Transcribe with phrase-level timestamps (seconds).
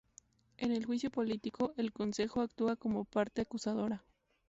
[0.57, 4.03] En el juicio político, el Consejo actúa como parte acusadora.